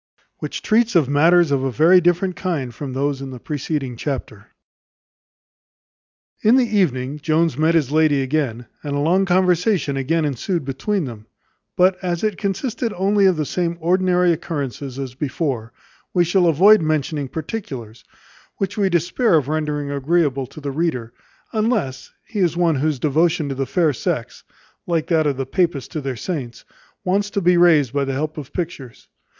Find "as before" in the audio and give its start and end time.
14.97-15.71